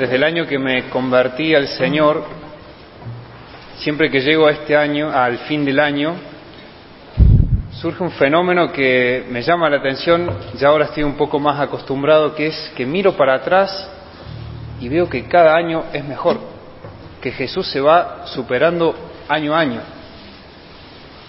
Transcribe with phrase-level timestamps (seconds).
[0.00, 2.24] desde el año que me convertí al Señor,
[3.80, 6.14] siempre que llego a este año, al fin del año,
[7.72, 10.26] surge un fenómeno que me llama la atención,
[10.56, 13.90] ya ahora estoy un poco más acostumbrado, que es que miro para atrás
[14.80, 16.40] y veo que cada año es mejor,
[17.20, 18.94] que Jesús se va superando
[19.28, 19.80] año a año.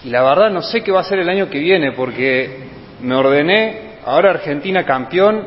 [0.02, 2.68] Y la verdad no sé qué va a ser el año que viene, porque
[3.02, 5.46] me ordené, ahora Argentina campeón,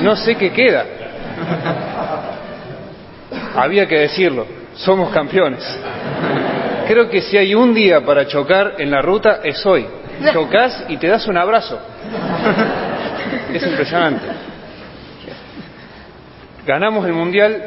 [0.00, 1.81] no sé qué queda.
[3.54, 5.62] Había que decirlo, somos campeones.
[6.86, 9.86] Creo que si hay un día para chocar en la ruta es hoy.
[10.32, 11.78] Chocas y te das un abrazo.
[13.52, 14.26] Es impresionante.
[16.66, 17.62] Ganamos el mundial,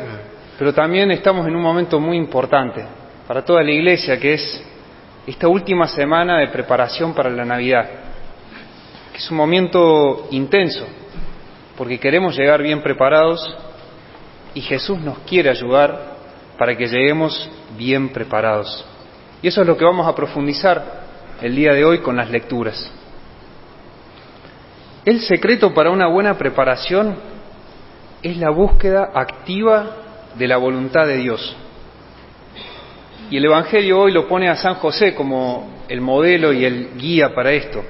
[0.58, 2.86] pero también estamos en un momento muy importante
[3.28, 4.64] para toda la iglesia, que es
[5.28, 7.90] esta última semana de preparación para la Navidad,
[9.12, 10.86] que es un momento intenso,
[11.78, 13.58] porque queremos llegar bien preparados
[14.56, 16.16] y Jesús nos quiere ayudar
[16.58, 18.86] para que lleguemos bien preparados.
[19.42, 21.04] Y eso es lo que vamos a profundizar
[21.42, 22.90] el día de hoy con las lecturas.
[25.04, 27.16] El secreto para una buena preparación
[28.24, 29.98] es la búsqueda activa
[30.36, 31.56] de la voluntad de Dios.
[33.30, 37.36] Y el Evangelio hoy lo pone a San José como el modelo y el guía
[37.36, 37.84] para esto.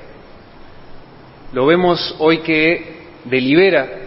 [1.54, 4.05] Lo vemos hoy que delibera,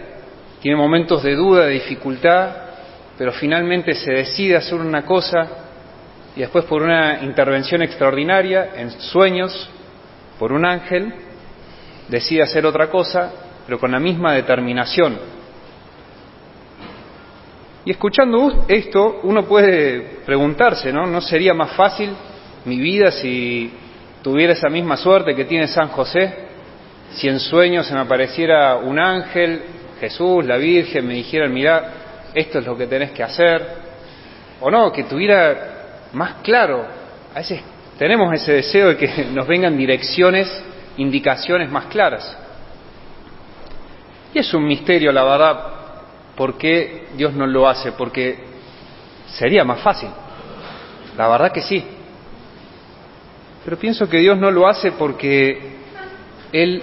[0.61, 2.49] tiene momentos de duda, de dificultad,
[3.17, 5.47] pero finalmente se decide hacer una cosa
[6.35, 9.69] y después por una intervención extraordinaria en sueños,
[10.37, 11.13] por un ángel,
[12.07, 13.31] decide hacer otra cosa,
[13.65, 15.17] pero con la misma determinación.
[17.85, 21.07] Y escuchando esto, uno puede preguntarse, ¿no?
[21.07, 22.11] ¿No sería más fácil
[22.65, 23.71] mi vida si
[24.21, 26.33] tuviera esa misma suerte que tiene San José?
[27.13, 29.61] Si en sueños se me apareciera un ángel,
[29.99, 31.93] Jesús, la Virgen, me dijeran, mira,
[32.33, 33.67] esto es lo que tenés que hacer,
[34.61, 36.85] o no, que tuviera más claro,
[37.33, 37.61] a veces
[37.97, 40.49] tenemos ese deseo de que nos vengan direcciones,
[40.97, 42.37] indicaciones más claras.
[44.33, 45.63] Y es un misterio, la verdad,
[46.35, 48.37] por qué Dios no lo hace, porque
[49.27, 50.09] sería más fácil.
[51.17, 51.83] La verdad que sí.
[53.65, 55.77] Pero pienso que Dios no lo hace porque
[56.51, 56.81] Él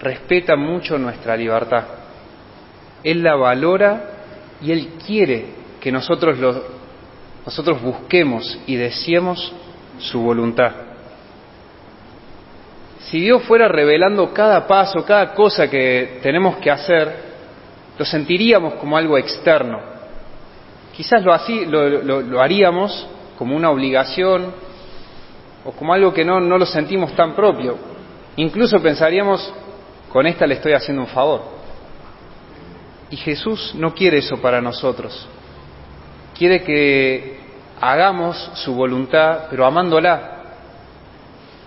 [0.00, 1.84] respeta mucho nuestra libertad.
[3.02, 4.10] Él la valora
[4.60, 5.46] y Él quiere
[5.80, 6.62] que nosotros, lo,
[7.44, 9.52] nosotros busquemos y deseemos
[9.98, 10.72] su voluntad.
[13.00, 17.32] Si Dios fuera revelando cada paso, cada cosa que tenemos que hacer,
[17.98, 19.80] lo sentiríamos como algo externo.
[20.96, 24.52] Quizás lo, así, lo, lo, lo haríamos como una obligación
[25.64, 27.76] o como algo que no, no lo sentimos tan propio.
[28.36, 29.52] Incluso pensaríamos,
[30.10, 31.61] con esta le estoy haciendo un favor.
[33.12, 35.28] Y Jesús no quiere eso para nosotros.
[36.34, 37.36] Quiere que
[37.78, 40.40] hagamos su voluntad, pero amándola,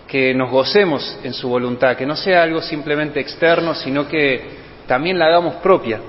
[0.08, 4.42] que nos gocemos en su voluntad, que no sea algo simplemente externo, sino que
[4.88, 6.02] también la hagamos propia.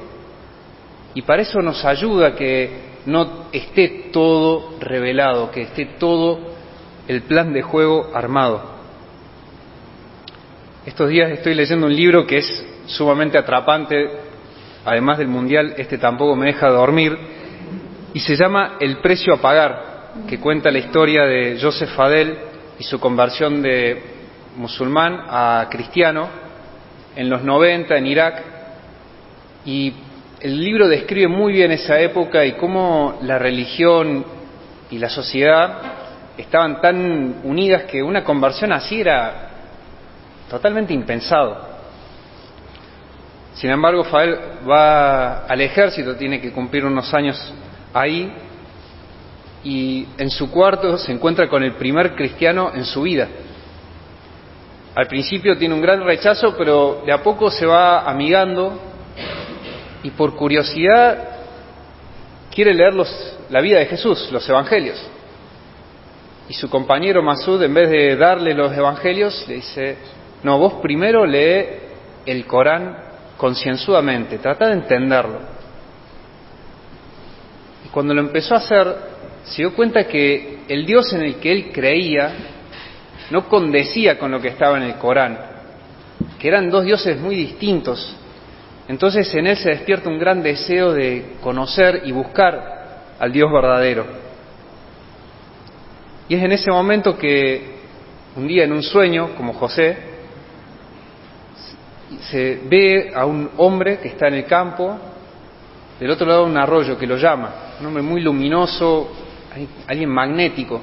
[1.13, 2.71] Y para eso nos ayuda que
[3.05, 6.39] no esté todo revelado, que esté todo
[7.07, 8.75] el plan de juego armado.
[10.87, 14.26] Estos días estoy leyendo un libro que es sumamente atrapante,
[14.87, 17.19] además del Mundial, este tampoco me deja dormir,
[18.15, 19.97] y se llama El precio a pagar,
[20.29, 22.39] que cuenta la historia de Joseph Fadel
[22.79, 24.01] y su conversión de
[24.57, 26.29] musulmán a cristiano
[27.15, 28.43] en los 90 en Irak.
[29.65, 29.93] Y
[30.41, 34.25] el libro describe muy bien esa época y cómo la religión
[34.91, 35.79] y la sociedad
[36.39, 39.51] estaban tan unidas que una conversión así era
[40.49, 41.76] totalmente impensado.
[43.57, 47.53] Sin embargo, Fael va al ejército, tiene que cumplir unos años
[47.95, 48.31] ahí
[49.65, 53.27] y en su cuarto se encuentra con el primer cristiano en su vida.
[54.95, 58.79] Al principio tiene un gran rechazo, pero de a poco se va amigando
[60.03, 61.19] y por curiosidad
[62.55, 65.03] quiere leer los, la vida de Jesús, los evangelios.
[66.49, 69.97] Y su compañero Masud, en vez de darle los evangelios, le dice,
[70.43, 71.65] no, vos primero lee
[72.27, 73.06] el Corán
[73.37, 75.41] concienzudamente, trata de entenderlo.
[77.85, 78.97] Y cuando lo empezó a hacer,
[79.45, 82.33] se dio cuenta que el Dios en el que él creía
[83.31, 85.39] no condecía con lo que estaba en el Corán,
[86.39, 88.17] que eran dos dioses muy distintos.
[88.89, 92.77] Entonces en él se despierta un gran deseo de conocer y buscar
[93.19, 94.07] al Dios verdadero.
[96.29, 97.77] Y es en ese momento que
[98.37, 100.16] un día en un sueño, como José,
[102.31, 104.99] se ve a un hombre que está en el campo
[105.99, 109.11] del otro lado un arroyo que lo llama, un hombre muy luminoso,
[109.87, 110.81] alguien magnético,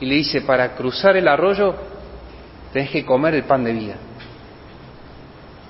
[0.00, 1.74] y le dice, para cruzar el arroyo
[2.72, 3.96] tenés que comer el pan de vida.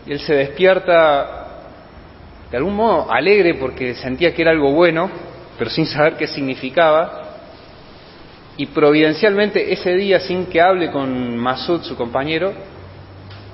[0.07, 1.37] Y él se despierta
[2.51, 5.11] de algún modo alegre porque sentía que era algo bueno,
[5.59, 7.23] pero sin saber qué significaba.
[8.57, 12.53] Y providencialmente ese día, sin que hable con Masud, su compañero,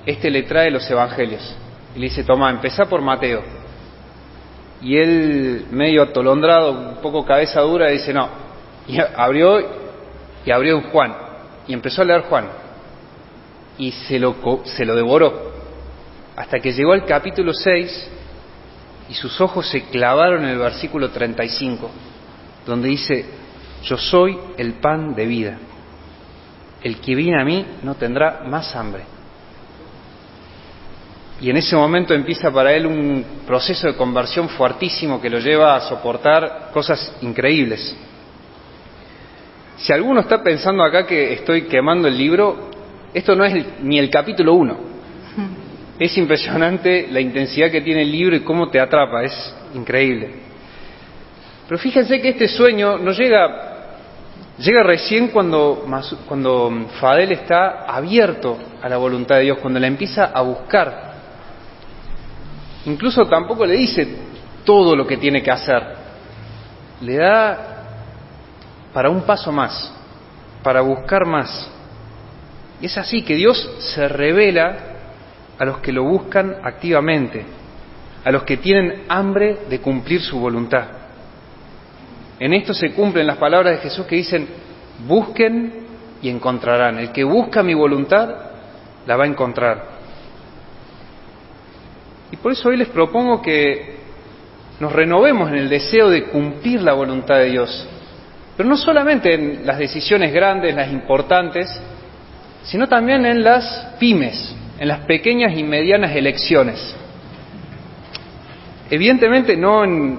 [0.06, 1.56] este le trae los evangelios.
[1.94, 3.42] Y le dice, toma, empezá por Mateo.
[4.80, 8.28] Y él, medio atolondrado, un poco cabeza dura, dice, no.
[8.88, 9.60] Y abrió
[10.44, 11.14] y abrió Juan.
[11.68, 12.46] Y empezó a leer Juan.
[13.78, 14.34] Y se lo,
[14.64, 15.52] se lo devoró.
[16.36, 18.10] Hasta que llegó al capítulo 6
[19.08, 21.90] y sus ojos se clavaron en el versículo 35,
[22.66, 23.26] donde dice,
[23.84, 25.58] yo soy el pan de vida.
[26.82, 29.04] El que viene a mí no tendrá más hambre.
[31.42, 35.74] Y en ese momento empieza para él un proceso de conversión fuertísimo que lo lleva
[35.74, 37.96] a soportar cosas increíbles.
[39.76, 42.70] Si alguno está pensando acá que estoy quemando el libro,
[43.12, 44.76] esto no es ni el capítulo 1.
[45.98, 50.30] Es impresionante la intensidad que tiene el libro y cómo te atrapa, es increíble.
[51.68, 53.72] Pero fíjense que este sueño no llega
[54.58, 55.86] Llega recién cuando,
[56.26, 61.11] cuando Fadel está abierto a la voluntad de Dios, cuando la empieza a buscar.
[62.86, 64.08] Incluso tampoco le dice
[64.64, 65.82] todo lo que tiene que hacer.
[67.00, 67.58] Le da
[68.92, 69.92] para un paso más,
[70.62, 71.68] para buscar más.
[72.80, 74.76] Y es así que Dios se revela
[75.58, 77.44] a los que lo buscan activamente,
[78.24, 80.84] a los que tienen hambre de cumplir su voluntad.
[82.40, 84.48] En esto se cumplen las palabras de Jesús que dicen,
[85.06, 85.86] busquen
[86.20, 86.98] y encontrarán.
[86.98, 88.28] El que busca mi voluntad,
[89.06, 89.91] la va a encontrar.
[92.32, 93.96] Y por eso hoy les propongo que
[94.80, 97.86] nos renovemos en el deseo de cumplir la voluntad de Dios,
[98.56, 101.68] pero no solamente en las decisiones grandes, las importantes,
[102.64, 106.96] sino también en las pymes, en las pequeñas y medianas elecciones.
[108.90, 110.14] Evidentemente no en,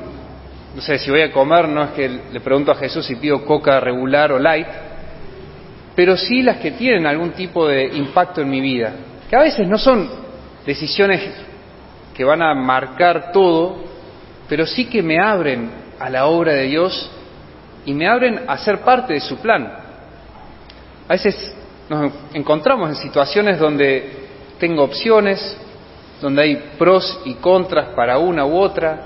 [0.75, 3.44] no sé, si voy a comer, no es que le pregunto a Jesús si pido
[3.44, 4.68] coca regular o light,
[5.95, 8.94] pero sí las que tienen algún tipo de impacto en mi vida,
[9.30, 10.10] que a veces no son
[10.65, 11.21] decisiones
[12.13, 13.77] que van a marcar todo,
[14.48, 17.10] pero sí que me abren a la obra de Dios
[17.86, 19.65] y me abren a ser parte de su plan.
[21.07, 21.54] A veces
[21.89, 24.27] nos encontramos en situaciones donde
[24.60, 25.57] tengo opciones,
[26.21, 29.00] donde hay pros y contras para una u otra.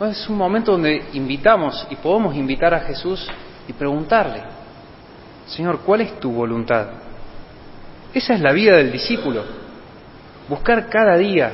[0.00, 3.26] es un momento donde invitamos y podemos invitar a Jesús
[3.68, 4.42] y preguntarle,
[5.46, 6.86] Señor, ¿cuál es tu voluntad?
[8.12, 9.42] Esa es la vida del discípulo,
[10.48, 11.50] buscar cada día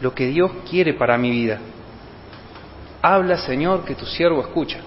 [0.00, 1.58] lo que Dios quiere para mi vida.
[3.02, 4.78] Habla, Señor, que tu siervo escucha.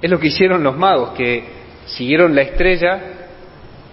[0.00, 1.44] Es lo que hicieron los magos, que
[1.86, 3.00] siguieron la estrella,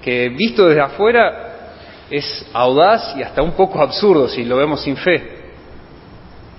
[0.01, 1.45] que visto desde afuera
[2.09, 5.35] es audaz y hasta un poco absurdo si lo vemos sin fe.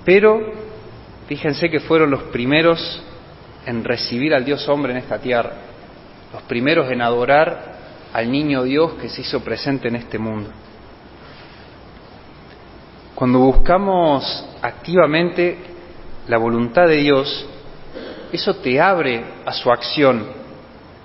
[0.04, 0.52] Pero
[1.28, 3.02] fíjense que fueron los primeros
[3.64, 5.52] en recibir al Dios hombre en esta tierra,
[6.32, 7.76] los primeros en adorar
[8.12, 10.50] al niño Dios que se hizo presente en este mundo.
[13.16, 15.56] Cuando buscamos activamente
[16.28, 17.46] la voluntad de Dios,
[18.30, 20.26] eso te abre a su acción,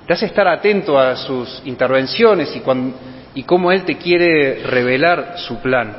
[0.06, 2.62] te hace estar atento a sus intervenciones y,
[3.40, 5.96] y cómo Él te quiere revelar su plan.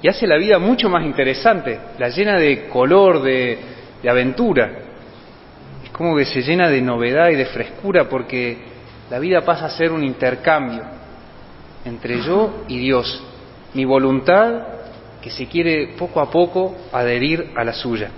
[0.00, 3.58] Y hace la vida mucho más interesante, la llena de color, de
[4.08, 4.70] aventura.
[5.82, 8.58] Es como que se llena de novedad y de frescura porque
[9.10, 10.84] la vida pasa a ser un intercambio
[11.84, 13.24] entre yo y Dios
[13.74, 14.62] mi voluntad
[15.20, 18.10] que se quiere poco a poco adherir a la suya.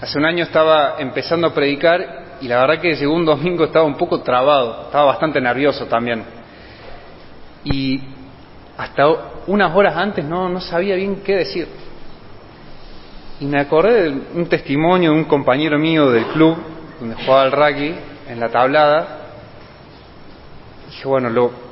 [0.00, 3.86] Hace un año estaba empezando a predicar y la verdad que llegó un domingo estaba
[3.86, 6.22] un poco trabado, estaba bastante nervioso también.
[7.64, 8.00] Y
[8.76, 9.06] hasta
[9.46, 11.66] unas horas antes no, no sabía bien qué decir.
[13.40, 16.56] Y me acordé de un testimonio de un compañero mío del club
[17.00, 17.94] donde jugaba al rugby
[18.28, 19.06] en la tablada.
[20.86, 21.65] Dije, bueno, lo,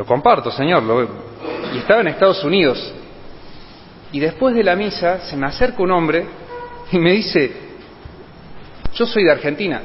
[0.00, 0.82] lo comparto, Señor.
[0.82, 1.02] Lo...
[1.74, 2.94] Y estaba en Estados Unidos.
[4.12, 6.24] Y después de la misa se me acerca un hombre
[6.90, 7.52] y me dice,
[8.94, 9.82] yo soy de Argentina,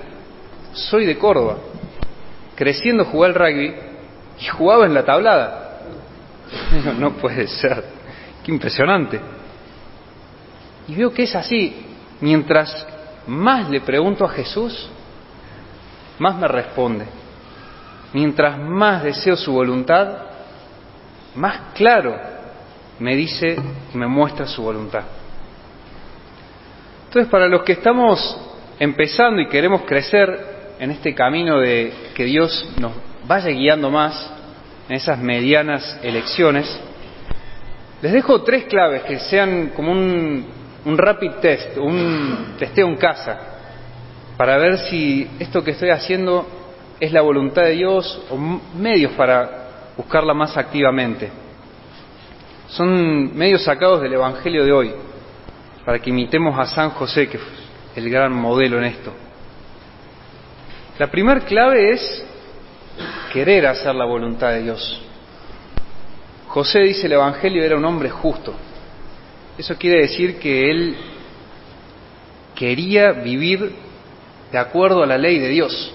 [0.72, 1.58] soy de Córdoba.
[2.56, 3.76] Creciendo jugué al rugby
[4.40, 5.82] y jugaba en la tablada.
[6.98, 7.84] no puede ser.
[8.42, 9.20] Qué impresionante.
[10.88, 11.76] Y veo que es así.
[12.22, 12.88] Mientras
[13.28, 14.88] más le pregunto a Jesús,
[16.20, 17.06] más me responde
[18.16, 20.08] mientras más deseo su voluntad,
[21.36, 22.16] más claro
[22.98, 23.58] me dice
[23.94, 25.04] y me muestra su voluntad.
[27.08, 28.40] Entonces, para los que estamos
[28.80, 32.94] empezando y queremos crecer en este camino de que Dios nos
[33.28, 34.32] vaya guiando más
[34.88, 36.74] en esas medianas elecciones,
[38.02, 40.46] les dejo tres claves que sean como un,
[40.86, 43.40] un rapid test, un testeo en casa,
[44.38, 46.55] para ver si esto que estoy haciendo
[47.00, 51.30] es la voluntad de Dios o medios para buscarla más activamente.
[52.70, 54.94] Son medios sacados del Evangelio de hoy,
[55.86, 57.44] para que imitemos a San José, que es
[57.96, 59.14] el gran modelo en esto.
[60.98, 62.26] La primera clave es
[63.32, 65.02] querer hacer la voluntad de Dios.
[66.48, 68.54] José, dice el Evangelio, era un hombre justo.
[69.58, 70.96] Eso quiere decir que él
[72.56, 73.74] quería vivir
[74.52, 75.94] de acuerdo a la ley de Dios.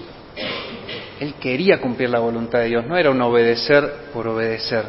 [1.21, 4.85] Él quería cumplir la voluntad de Dios, no era un obedecer por obedecer.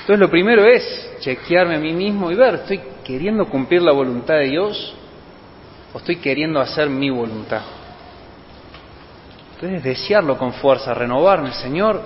[0.00, 4.34] Entonces lo primero es chequearme a mí mismo y ver, ¿estoy queriendo cumplir la voluntad
[4.34, 4.94] de Dios
[5.94, 7.62] o estoy queriendo hacer mi voluntad?
[9.54, 12.02] Entonces desearlo con fuerza, renovarme, Señor,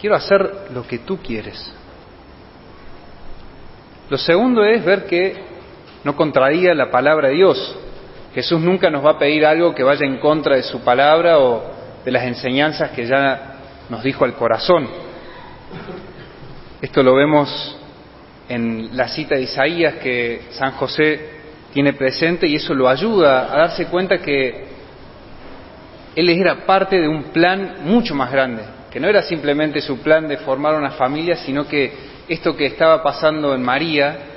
[0.00, 1.74] quiero hacer lo que tú quieres.
[4.08, 5.44] Lo segundo es ver que
[6.04, 7.78] no contradiga la palabra de Dios.
[8.36, 11.62] Jesús nunca nos va a pedir algo que vaya en contra de su palabra o
[12.04, 13.54] de las enseñanzas que ya
[13.88, 14.86] nos dijo al corazón.
[16.82, 17.78] Esto lo vemos
[18.46, 21.30] en la cita de Isaías que San José
[21.72, 24.66] tiene presente y eso lo ayuda a darse cuenta que
[26.14, 30.28] él era parte de un plan mucho más grande, que no era simplemente su plan
[30.28, 31.90] de formar una familia, sino que
[32.28, 34.35] esto que estaba pasando en María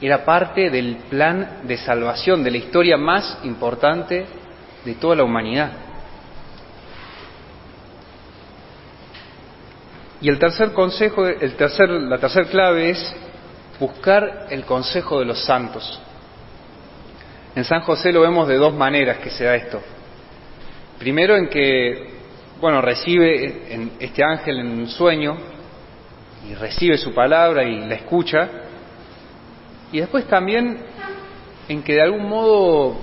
[0.00, 4.26] era parte del plan de salvación, de la historia más importante
[4.84, 5.72] de toda la humanidad.
[10.22, 13.16] Y el tercer consejo, el tercer, la tercera clave es
[13.78, 16.00] buscar el consejo de los santos.
[17.54, 19.80] En San José lo vemos de dos maneras que se da esto.
[20.98, 22.10] Primero en que,
[22.60, 25.36] bueno, recibe este ángel en un sueño
[26.48, 28.48] y recibe su palabra y la escucha,
[29.92, 30.78] y después también
[31.68, 32.96] en que de algún modo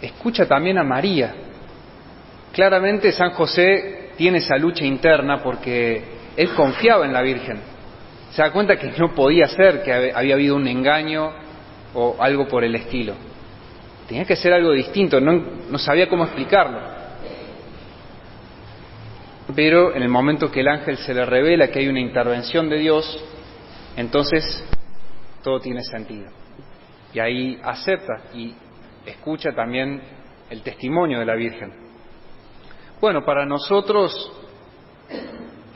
[0.00, 1.34] escucha también a María.
[2.52, 6.02] Claramente San José tiene esa lucha interna porque
[6.36, 7.60] él confiaba en la Virgen.
[8.30, 11.32] Se da cuenta que no podía ser, que había habido un engaño
[11.94, 13.14] o algo por el estilo.
[14.08, 15.32] Tenía que ser algo distinto, no,
[15.70, 16.78] no sabía cómo explicarlo.
[19.54, 22.78] Pero en el momento que el ángel se le revela que hay una intervención de
[22.78, 23.24] Dios,
[23.96, 24.64] entonces
[25.46, 26.28] todo tiene sentido.
[27.14, 28.52] Y ahí acepta y
[29.06, 30.02] escucha también
[30.50, 31.72] el testimonio de la Virgen.
[33.00, 34.12] Bueno, para nosotros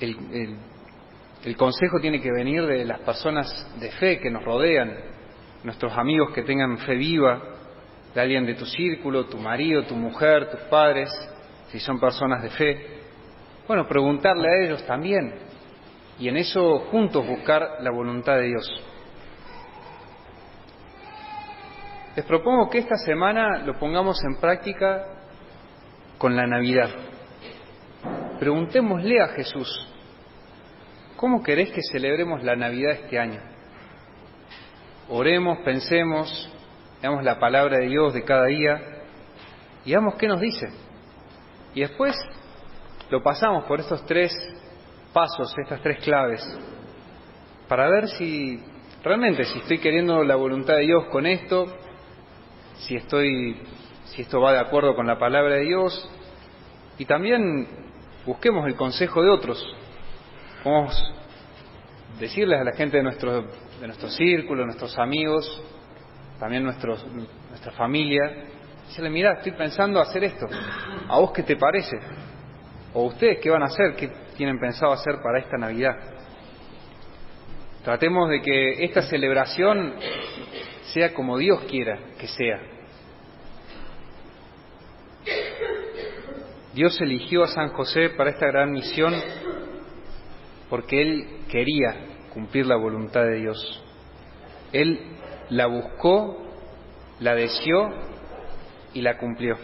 [0.01, 3.47] el, consejo tiene que venir de las personas
[3.79, 4.93] de fe que nos rodean,
[5.63, 7.41] nuestros amigos que tengan fe viva,
[8.13, 11.11] de alguien de tu círculo, tu marido, tu mujer, tus padres,
[11.69, 12.87] si son personas de fe.
[13.69, 15.33] Bueno, preguntarle a ellos también
[16.19, 18.90] y en eso juntos buscar la voluntad de Dios.
[22.17, 25.05] Les propongo que esta semana lo pongamos en práctica
[26.19, 26.91] con la Navidad.
[28.41, 29.69] Preguntémosle a Jesús,
[31.17, 33.41] ¿cómo querés que celebremos la Navidad este año?
[35.09, 36.53] Oremos, pensemos,
[37.01, 38.81] veamos la palabra de Dios de cada día
[39.85, 40.69] y veamos qué nos dice.
[41.75, 42.17] Y después
[43.09, 44.33] lo pasamos por estos tres
[45.13, 46.43] pasos, estas tres claves,
[47.69, 48.61] para ver si
[49.05, 51.67] realmente si estoy queriendo la voluntad de Dios con esto,
[52.81, 53.57] si estoy,
[54.07, 56.11] si esto va de acuerdo con la palabra de Dios
[56.99, 57.67] y también
[58.27, 59.65] busquemos el consejo de otros.
[60.63, 61.15] Podemos
[62.19, 63.43] decirles a la gente de nuestro,
[63.81, 65.63] de nuestro círculo, nuestros amigos,
[66.39, 67.07] también nuestros,
[67.49, 68.49] nuestra familia,
[68.87, 70.47] decirle, mira, estoy pensando hacer esto,
[71.09, 71.99] ¿a vos qué te parece?
[72.93, 73.95] ¿O ustedes qué van a hacer?
[73.95, 75.97] ¿Qué tienen pensado hacer para esta Navidad?
[77.85, 79.95] Tratemos de que esta celebración
[80.93, 82.61] sea como Dios quiera que sea.
[86.75, 89.15] Dios eligió a San José para esta gran misión
[90.69, 93.85] porque Él quería cumplir la voluntad de Dios.
[94.73, 95.17] Él
[95.51, 96.47] la buscó,
[97.19, 97.89] la deseó
[98.95, 99.57] y la cumplió.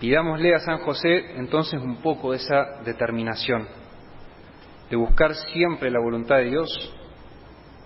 [0.00, 3.68] Pidámosle a San José entonces un poco de esa determinación,
[4.88, 6.94] de buscar siempre la voluntad de Dios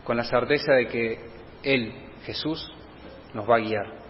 [0.04, 1.31] con la certeza de que
[1.62, 1.92] él,
[2.24, 2.72] Jesús,
[3.34, 4.01] nos va a guiar.